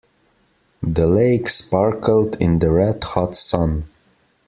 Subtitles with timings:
[0.81, 3.83] The lake sparkled in the red hot sun.